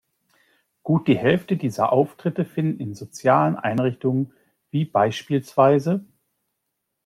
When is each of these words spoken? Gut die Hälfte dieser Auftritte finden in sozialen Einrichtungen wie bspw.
Gut 0.81 1.07
die 1.07 1.15
Hälfte 1.15 1.57
dieser 1.57 1.91
Auftritte 1.93 2.43
finden 2.43 2.79
in 2.79 2.95
sozialen 2.95 3.55
Einrichtungen 3.55 4.33
wie 4.71 4.85
bspw. 4.85 5.99